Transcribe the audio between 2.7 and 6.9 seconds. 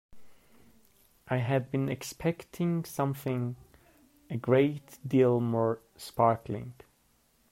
something a great deal more sparkling.